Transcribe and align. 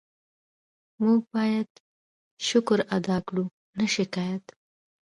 موږ 1.03 1.21
باید 1.35 1.69
شکر 2.47 2.79
ادا 2.97 3.17
کړو، 3.27 3.45
نه 3.77 3.85
شکایت. 3.95 4.45